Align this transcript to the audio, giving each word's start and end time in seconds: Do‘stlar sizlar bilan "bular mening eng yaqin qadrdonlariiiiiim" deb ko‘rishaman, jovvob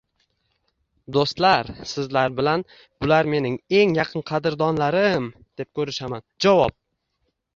Do‘stlar 1.17 1.67
sizlar 1.89 2.31
bilan 2.39 2.63
"bular 3.05 3.29
mening 3.35 3.59
eng 3.81 3.93
yaqin 3.99 4.25
qadrdonlariiiiiim" 4.31 5.27
deb 5.61 5.69
ko‘rishaman, 5.81 6.25
jovvob 6.47 6.77